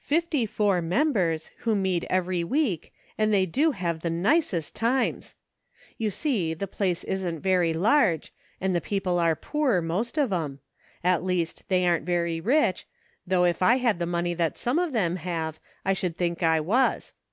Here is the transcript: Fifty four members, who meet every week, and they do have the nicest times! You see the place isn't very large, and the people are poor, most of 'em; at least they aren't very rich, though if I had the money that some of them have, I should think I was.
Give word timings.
Fifty 0.00 0.44
four 0.44 0.82
members, 0.82 1.52
who 1.58 1.76
meet 1.76 2.02
every 2.10 2.42
week, 2.42 2.92
and 3.16 3.32
they 3.32 3.46
do 3.46 3.70
have 3.70 4.00
the 4.00 4.10
nicest 4.10 4.74
times! 4.74 5.36
You 5.96 6.10
see 6.10 6.52
the 6.52 6.66
place 6.66 7.04
isn't 7.04 7.38
very 7.38 7.72
large, 7.72 8.32
and 8.60 8.74
the 8.74 8.80
people 8.80 9.20
are 9.20 9.36
poor, 9.36 9.80
most 9.80 10.18
of 10.18 10.32
'em; 10.32 10.58
at 11.04 11.22
least 11.22 11.62
they 11.68 11.86
aren't 11.86 12.04
very 12.06 12.40
rich, 12.40 12.88
though 13.24 13.44
if 13.44 13.62
I 13.62 13.76
had 13.76 14.00
the 14.00 14.04
money 14.04 14.34
that 14.34 14.56
some 14.58 14.80
of 14.80 14.92
them 14.92 15.14
have, 15.14 15.60
I 15.84 15.92
should 15.92 16.16
think 16.16 16.42
I 16.42 16.58
was. 16.58 17.12